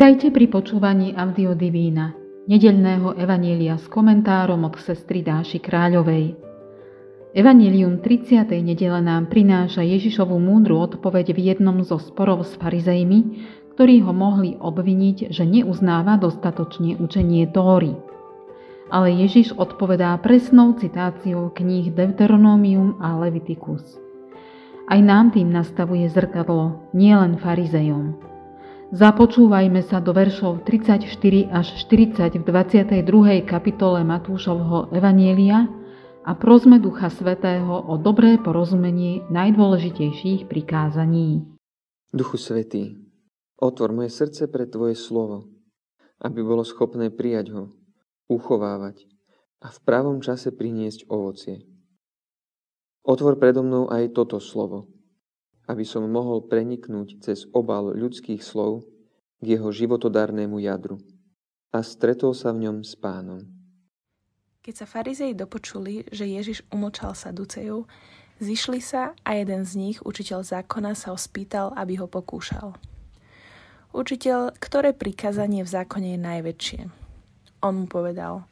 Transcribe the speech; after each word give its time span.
Vitajte 0.00 0.32
pri 0.32 0.48
počúvaní 0.48 1.12
Audio 1.12 1.52
Divína, 1.52 2.16
nedeľného 2.48 3.20
evanielia 3.20 3.76
s 3.76 3.84
komentárom 3.84 4.64
od 4.64 4.80
sestry 4.80 5.20
Dáši 5.20 5.60
Kráľovej. 5.60 6.40
Evangelium 7.36 8.00
30. 8.00 8.48
nedele 8.64 8.96
nám 9.04 9.28
prináša 9.28 9.84
Ježišovú 9.84 10.40
múdru 10.40 10.80
odpoveď 10.80 11.36
v 11.36 11.52
jednom 11.52 11.84
zo 11.84 12.00
sporov 12.00 12.48
s 12.48 12.56
farizejmi, 12.56 13.44
ktorí 13.76 14.00
ho 14.00 14.16
mohli 14.16 14.56
obviniť, 14.56 15.36
že 15.36 15.44
neuznáva 15.44 16.16
dostatočne 16.16 16.96
učenie 16.96 17.52
Tóry. 17.52 17.92
Ale 18.88 19.12
Ježiš 19.12 19.52
odpovedá 19.52 20.16
presnou 20.24 20.80
citáciou 20.80 21.52
kníh 21.52 21.92
Deuteronomium 21.92 22.96
a 23.04 23.20
Leviticus. 23.20 24.00
Aj 24.88 24.96
nám 24.96 25.36
tým 25.36 25.52
nastavuje 25.52 26.08
zrkadlo, 26.08 26.88
nielen 26.96 27.36
farizejom. 27.36 28.29
Započúvajme 28.90 29.86
sa 29.86 30.02
do 30.02 30.10
veršov 30.10 30.66
34 30.66 31.06
až 31.46 31.66
40 31.86 32.42
v 32.42 32.44
22. 32.44 33.06
kapitole 33.46 34.02
Matúšovho 34.02 34.90
Evanielia 34.90 35.70
a 36.26 36.34
prosme 36.34 36.82
Ducha 36.82 37.06
Svetého 37.06 37.70
o 37.70 37.94
dobré 37.94 38.34
porozumenie 38.34 39.22
najdôležitejších 39.30 40.50
prikázaní. 40.50 41.46
Duchu 42.10 42.34
Svetý, 42.34 42.98
otvor 43.62 43.94
moje 43.94 44.10
srdce 44.10 44.50
pre 44.50 44.66
Tvoje 44.66 44.98
slovo, 44.98 45.46
aby 46.18 46.42
bolo 46.42 46.66
schopné 46.66 47.14
prijať 47.14 47.54
ho, 47.54 47.70
uchovávať 48.26 49.06
a 49.62 49.70
v 49.70 49.78
pravom 49.86 50.18
čase 50.18 50.50
priniesť 50.50 51.06
ovocie. 51.06 51.62
Otvor 53.06 53.38
predo 53.38 53.62
mnou 53.62 53.86
aj 53.86 54.18
toto 54.18 54.42
slovo, 54.42 54.90
aby 55.70 55.86
som 55.86 56.02
mohol 56.10 56.42
preniknúť 56.50 57.22
cez 57.22 57.46
obal 57.54 57.94
ľudských 57.94 58.42
slov 58.42 58.82
k 59.38 59.54
jeho 59.54 59.70
životodárnemu 59.70 60.58
jadru 60.58 60.98
a 61.70 61.86
stretol 61.86 62.34
sa 62.34 62.50
v 62.50 62.66
ňom 62.66 62.82
s 62.82 62.98
pánom. 62.98 63.46
Keď 64.60 64.74
sa 64.74 64.86
farizei 64.90 65.32
dopočuli, 65.32 66.04
že 66.10 66.26
Ježiš 66.26 66.66
umlčal 66.68 67.14
Saduceju, 67.14 67.86
zišli 68.42 68.82
sa 68.82 69.16
a 69.22 69.30
jeden 69.38 69.64
z 69.64 69.72
nich, 69.78 69.98
učiteľ 70.02 70.44
zákona, 70.44 70.92
sa 70.98 71.14
ho 71.14 71.18
spýtal, 71.18 71.72
aby 71.78 71.96
ho 71.96 72.10
pokúšal. 72.10 72.76
Učiteľ, 73.96 74.58
ktoré 74.60 74.92
prikázanie 74.92 75.64
v 75.64 75.72
zákone 75.72 76.14
je 76.14 76.20
najväčšie? 76.20 76.80
On 77.64 77.72
mu 77.72 77.86
povedal, 77.88 78.44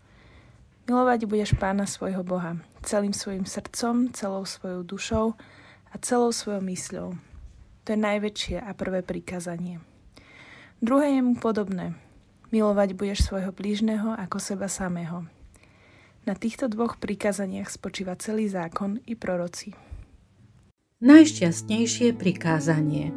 milovať 0.88 1.28
budeš 1.28 1.52
pána 1.60 1.84
svojho 1.84 2.24
Boha, 2.24 2.56
celým 2.80 3.12
svojim 3.12 3.44
srdcom, 3.44 4.08
celou 4.16 4.48
svojou 4.48 4.80
dušou, 4.88 5.26
a 5.92 5.96
celou 5.98 6.32
svojou 6.32 6.60
mysľou. 6.64 7.08
To 7.84 7.88
je 7.92 7.98
najväčšie 7.98 8.60
a 8.60 8.76
prvé 8.76 9.00
prikázanie. 9.00 9.80
Druhé 10.84 11.18
je 11.18 11.22
mu 11.24 11.34
podobné. 11.34 11.96
Milovať 12.52 12.96
budeš 12.96 13.28
svojho 13.28 13.52
blížneho 13.52 14.12
ako 14.16 14.36
seba 14.40 14.68
samého. 14.68 15.24
Na 16.28 16.36
týchto 16.36 16.68
dvoch 16.68 17.00
prikázaniach 17.00 17.72
spočíva 17.72 18.12
celý 18.20 18.52
zákon 18.52 19.00
i 19.08 19.16
proroci. 19.16 19.72
Najšťastnejšie 21.00 22.12
prikázanie 22.18 23.14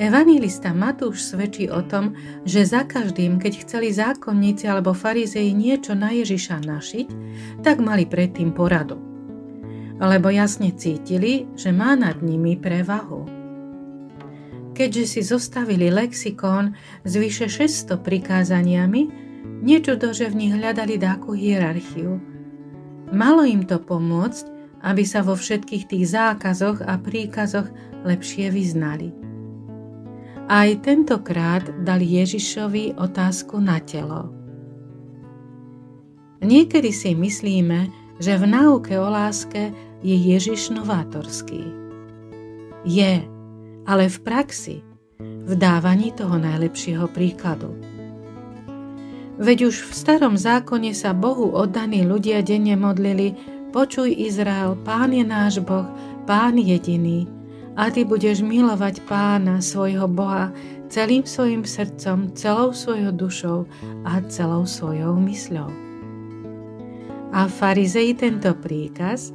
Evangelista 0.00 0.72
Matúš 0.72 1.28
svedčí 1.28 1.68
o 1.68 1.84
tom, 1.84 2.16
že 2.48 2.64
za 2.64 2.88
každým, 2.88 3.36
keď 3.36 3.68
chceli 3.68 3.92
zákonníci 3.92 4.64
alebo 4.64 4.96
farizei 4.96 5.52
niečo 5.52 5.92
na 5.92 6.08
Ježiša 6.16 6.64
našiť, 6.64 7.08
tak 7.60 7.84
mali 7.84 8.08
predtým 8.08 8.56
poradu 8.56 9.09
lebo 10.00 10.32
jasne 10.32 10.72
cítili, 10.72 11.44
že 11.52 11.70
má 11.70 11.92
nad 11.92 12.24
nimi 12.24 12.56
prevahu. 12.56 13.28
Keďže 14.72 15.04
si 15.04 15.20
zostavili 15.20 15.92
lexikón 15.92 16.72
s 17.04 17.12
vyše 17.20 17.52
600 17.52 18.00
prikázaniami, 18.00 19.02
niečudo, 19.60 20.16
že 20.16 20.32
v 20.32 20.38
nich 20.40 20.52
hľadali 20.56 20.96
dáku 20.96 21.36
hierarchiu. 21.36 22.16
Malo 23.12 23.44
im 23.44 23.68
to 23.68 23.76
pomôcť, 23.76 24.44
aby 24.80 25.04
sa 25.04 25.20
vo 25.20 25.36
všetkých 25.36 25.84
tých 25.84 26.04
zákazoch 26.16 26.80
a 26.80 26.96
príkazoch 26.96 27.68
lepšie 28.08 28.48
vyznali. 28.48 29.12
Aj 30.48 30.66
tentokrát 30.80 31.62
dali 31.84 32.16
Ježišovi 32.16 32.96
otázku 32.96 33.60
na 33.60 33.78
telo. 33.84 34.32
Niekedy 36.40 36.88
si 36.90 37.12
myslíme, 37.12 37.92
že 38.16 38.40
v 38.40 38.44
náuke 38.48 38.96
o 38.96 39.12
láske 39.12 39.70
je 40.00 40.16
Ježiš 40.16 40.72
novátorský. 40.72 41.64
Je, 42.84 43.24
ale 43.84 44.04
v 44.08 44.18
praxi, 44.24 44.76
v 45.20 45.52
dávaní 45.56 46.12
toho 46.16 46.40
najlepšieho 46.40 47.08
príkladu. 47.12 47.76
Veď 49.40 49.72
už 49.72 49.88
v 49.88 49.92
starom 49.96 50.36
zákone 50.36 50.92
sa 50.92 51.16
Bohu 51.16 51.52
oddaní 51.56 52.04
ľudia 52.04 52.44
denne 52.44 52.76
modlili 52.76 53.32
Počuj 53.72 54.12
Izrael, 54.12 54.76
Pán 54.84 55.16
je 55.16 55.24
náš 55.24 55.64
Boh, 55.64 55.88
Pán 56.28 56.60
jediný, 56.60 57.24
a 57.78 57.88
ty 57.88 58.04
budeš 58.04 58.44
milovať 58.44 59.00
Pána, 59.08 59.64
svojho 59.64 60.04
Boha, 60.10 60.52
celým 60.90 61.22
svojim 61.24 61.62
srdcom, 61.64 62.34
celou 62.34 62.74
svojou 62.74 63.14
dušou 63.14 63.58
a 64.04 64.20
celou 64.28 64.66
svojou 64.66 65.16
mysľou. 65.22 65.70
A 67.30 67.46
farizei 67.46 68.10
tento 68.12 68.50
príkaz 68.58 69.30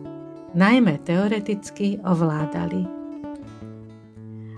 najmä 0.55 1.03
teoreticky 1.03 1.99
ovládali. 2.01 2.87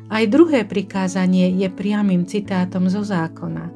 Aj 0.07 0.23
druhé 0.23 0.63
prikázanie 0.63 1.51
je 1.59 1.67
priamým 1.67 2.23
citátom 2.23 2.87
zo 2.87 3.03
zákona. 3.03 3.67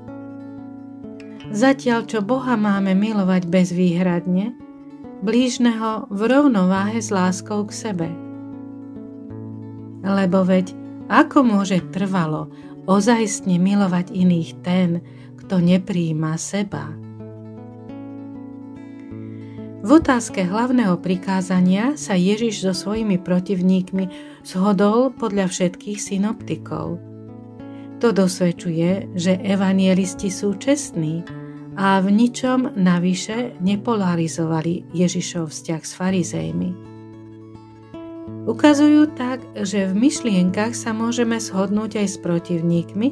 Zatiaľ, 1.52 2.08
čo 2.08 2.24
Boha 2.24 2.56
máme 2.56 2.96
milovať 2.96 3.52
bezvýhradne, 3.52 4.56
blížneho 5.20 6.08
v 6.08 6.22
rovnováhe 6.32 7.04
s 7.04 7.12
láskou 7.12 7.68
k 7.68 7.76
sebe. 7.76 8.10
Lebo 10.08 10.48
veď, 10.48 10.72
ako 11.12 11.44
môže 11.44 11.84
trvalo 11.92 12.48
ozajstne 12.88 13.60
milovať 13.60 14.16
iných 14.16 14.50
ten, 14.64 15.04
kto 15.36 15.60
nepríjima 15.60 16.40
seba? 16.40 17.11
V 19.82 19.98
otázke 19.98 20.46
hlavného 20.46 20.94
prikázania 21.02 21.98
sa 21.98 22.14
Ježiš 22.14 22.70
so 22.70 22.74
svojimi 22.78 23.18
protivníkmi 23.18 24.06
zhodol 24.46 25.10
podľa 25.10 25.50
všetkých 25.50 25.98
synoptikov. 25.98 27.02
To 27.98 28.08
dosvedčuje, 28.14 29.18
že 29.18 29.42
evanielisti 29.42 30.30
sú 30.30 30.54
čestní 30.62 31.26
a 31.74 31.98
v 31.98 32.14
ničom 32.14 32.78
navyše 32.78 33.58
nepolarizovali 33.58 34.94
Ježišov 34.94 35.50
vzťah 35.50 35.82
s 35.82 35.92
farizejmi. 35.98 36.70
Ukazujú 38.46 39.10
tak, 39.18 39.42
že 39.66 39.90
v 39.90 39.98
myšlienkach 39.98 40.78
sa 40.78 40.94
môžeme 40.94 41.42
shodnúť 41.42 42.06
aj 42.06 42.08
s 42.08 42.18
protivníkmi 42.22 43.10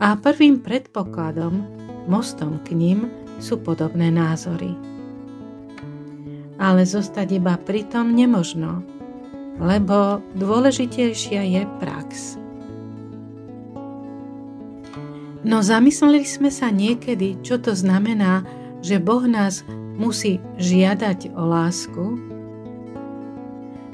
a 0.00 0.16
prvým 0.16 0.64
predpokladom, 0.64 1.60
mostom 2.08 2.56
k 2.64 2.72
ním, 2.72 3.12
sú 3.36 3.60
podobné 3.60 4.08
názory 4.08 4.99
ale 6.60 6.84
zostať 6.84 7.40
iba 7.40 7.56
pri 7.56 7.88
tom 7.88 8.12
nemožno, 8.12 8.84
lebo 9.56 10.20
dôležitejšia 10.36 11.42
je 11.48 11.62
prax. 11.80 12.36
No 15.40 15.64
zamysleli 15.64 16.20
sme 16.28 16.52
sa 16.52 16.68
niekedy, 16.68 17.40
čo 17.40 17.56
to 17.56 17.72
znamená, 17.72 18.44
že 18.84 19.00
Boh 19.00 19.24
nás 19.24 19.64
musí 19.96 20.36
žiadať 20.60 21.32
o 21.32 21.42
lásku? 21.48 22.04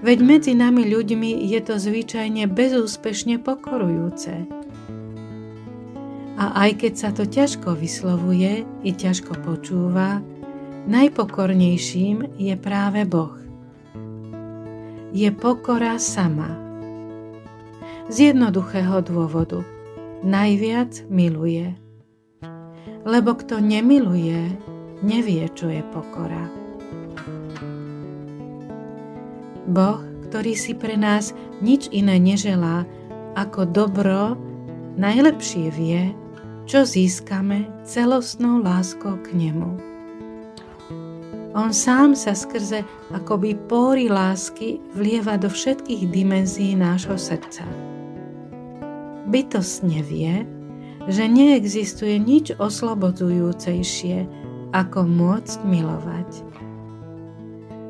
Veď 0.02 0.18
medzi 0.26 0.52
nami 0.58 0.90
ľuďmi 0.90 1.46
je 1.46 1.60
to 1.62 1.78
zvyčajne 1.78 2.50
bezúspešne 2.50 3.38
pokorujúce. 3.42 4.46
A 6.36 6.44
aj 6.68 6.70
keď 6.84 6.92
sa 6.94 7.10
to 7.14 7.24
ťažko 7.24 7.78
vyslovuje 7.78 8.68
i 8.84 8.90
ťažko 8.92 9.40
počúva, 9.40 10.20
Najpokornejším 10.86 12.38
je 12.38 12.54
práve 12.54 13.02
Boh. 13.02 13.34
Je 15.10 15.26
pokora 15.34 15.98
sama. 15.98 16.54
Z 18.06 18.30
jednoduchého 18.30 19.02
dôvodu. 19.02 19.66
Najviac 20.22 21.10
miluje. 21.10 21.74
Lebo 23.02 23.34
kto 23.34 23.58
nemiluje, 23.58 24.46
nevie, 25.02 25.50
čo 25.58 25.74
je 25.74 25.82
pokora. 25.90 26.46
Boh, 29.66 29.98
ktorý 30.30 30.54
si 30.54 30.78
pre 30.78 30.94
nás 30.94 31.34
nič 31.66 31.90
iné 31.90 32.22
neželá 32.22 32.86
ako 33.34 33.66
dobro, 33.66 34.38
najlepšie 34.94 35.66
vie, 35.74 36.14
čo 36.62 36.86
získame 36.86 37.66
celostnou 37.82 38.62
láskou 38.62 39.18
k 39.26 39.34
nemu. 39.34 39.85
On 41.56 41.72
sám 41.72 42.12
sa 42.12 42.36
skrze 42.36 42.84
akoby 43.16 43.56
póry 43.64 44.12
lásky 44.12 44.76
vlieva 44.92 45.40
do 45.40 45.48
všetkých 45.48 46.12
dimenzií 46.12 46.76
nášho 46.76 47.16
srdca. 47.16 47.64
Bytostne 49.32 50.04
vie, 50.04 50.44
že 51.08 51.24
neexistuje 51.24 52.20
nič 52.20 52.52
oslobodzujúcejšie, 52.60 54.28
ako 54.76 55.08
môcť 55.08 55.58
milovať. 55.64 56.30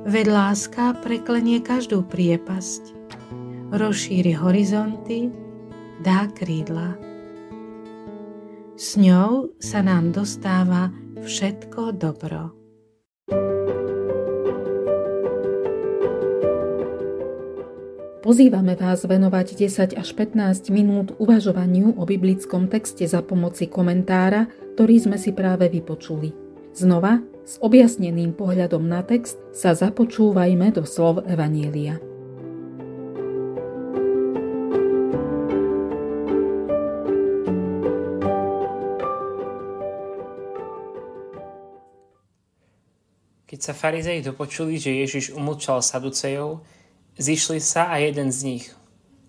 Veď 0.07 0.27
láska 0.31 0.95
preklenie 1.03 1.59
každú 1.59 2.07
priepasť, 2.07 2.95
rozšíri 3.75 4.39
horizonty, 4.39 5.35
dá 6.07 6.31
krídla. 6.31 6.95
S 8.79 8.95
ňou 8.95 9.59
sa 9.59 9.83
nám 9.83 10.15
dostáva 10.15 10.95
všetko 11.19 11.99
dobro. 11.99 12.66
Pozývame 18.27 18.75
vás 18.75 19.07
venovať 19.07 19.55
10 19.55 20.03
až 20.03 20.09
15 20.19 20.75
minút 20.75 21.15
uvažovaniu 21.23 21.95
o 21.95 22.03
biblickom 22.03 22.67
texte 22.67 23.07
za 23.07 23.23
pomoci 23.23 23.71
komentára, 23.71 24.51
ktorý 24.75 24.99
sme 24.99 25.15
si 25.15 25.31
práve 25.31 25.71
vypočuli. 25.71 26.35
Znova, 26.75 27.23
s 27.47 27.63
objasneným 27.63 28.35
pohľadom 28.35 28.83
na 28.83 29.07
text 29.07 29.39
sa 29.55 29.79
započúvajme 29.79 30.75
do 30.75 30.83
slov 30.83 31.23
Evanielia. 31.23 32.03
Keď 43.47 43.61
sa 43.63 43.71
farizei 43.71 44.19
dopočuli, 44.19 44.83
že 44.83 44.91
Ježiš 44.91 45.31
umlčal 45.31 45.79
Saducejov, 45.79 46.67
Zišli 47.17 47.65
sa 47.65 47.89
a 47.89 47.97
jeden 47.97 48.29
z 48.29 48.39
nich, 48.45 48.65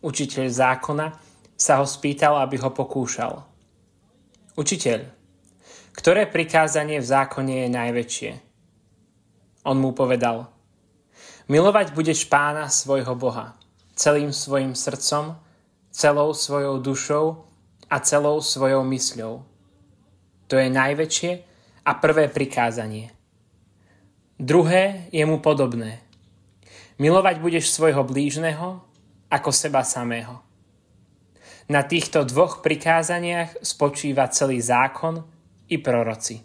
učiteľ 0.03 0.51
zákona, 0.51 1.07
sa 1.55 1.79
ho 1.79 1.87
spýtal, 1.87 2.35
aby 2.43 2.59
ho 2.59 2.75
pokúšal. 2.75 3.47
Učiteľ, 4.59 5.07
ktoré 5.95 6.27
prikázanie 6.27 6.99
v 6.99 7.07
zákone 7.07 7.63
je 7.63 7.67
najväčšie? 7.71 8.31
On 9.63 9.79
mu 9.79 9.95
povedal, 9.95 10.51
milovať 11.47 11.95
budeš 11.95 12.27
pána 12.27 12.67
svojho 12.67 13.15
Boha, 13.15 13.55
celým 13.95 14.35
svojim 14.35 14.75
srdcom, 14.75 15.39
celou 15.87 16.35
svojou 16.35 16.83
dušou 16.83 17.47
a 17.87 18.03
celou 18.03 18.43
svojou 18.43 18.83
mysľou. 18.83 19.47
To 20.51 20.55
je 20.59 20.67
najväčšie 20.67 21.31
a 21.87 21.91
prvé 21.95 22.27
prikázanie. 22.27 23.15
Druhé 24.35 25.07
je 25.15 25.23
mu 25.23 25.39
podobné– 25.39 26.03
Milovať 26.97 27.37
budeš 27.37 27.69
svojho 27.69 28.01
blížneho 28.01 28.81
ako 29.29 29.49
seba 29.53 29.85
samého. 29.85 30.41
Na 31.69 31.83
týchto 31.83 32.23
dvoch 32.25 32.65
prikázaniach 32.65 33.61
spočíva 33.61 34.31
celý 34.31 34.63
zákon 34.63 35.21
i 35.69 35.77
proroci. 35.77 36.41